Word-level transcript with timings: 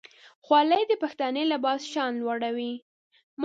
خولۍ 0.45 0.83
د 0.87 0.93
پښتني 1.01 1.43
لباس 1.51 1.81
شان 1.91 2.11
لوړوي. 2.21 2.73